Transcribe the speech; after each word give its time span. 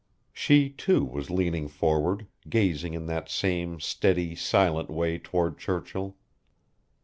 She, 0.33 0.71
too, 0.71 1.05
was 1.05 1.29
leaning 1.29 1.67
forward, 1.67 2.25
gazing 2.49 2.95
in 2.95 3.05
that 3.05 3.29
same 3.29 3.79
steady, 3.79 4.33
silent 4.33 4.89
way 4.89 5.19
toward 5.19 5.59
Churchill. 5.59 6.17